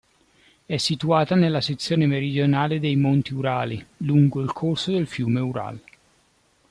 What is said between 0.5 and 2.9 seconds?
È situata nella sezione meridionale